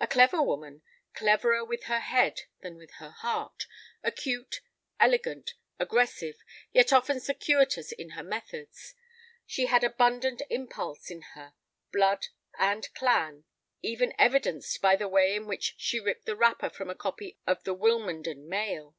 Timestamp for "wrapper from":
16.34-16.88